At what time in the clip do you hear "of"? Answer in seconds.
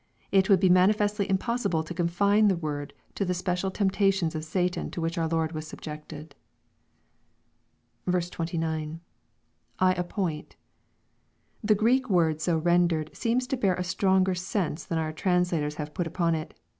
4.33-4.43